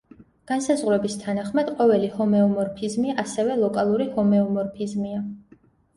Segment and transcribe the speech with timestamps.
[0.51, 5.21] განსაზღვრების თანახმად, ყოველი ჰომეომორფიზმი ასევე ლოკალური ჰომეომორფიზმია.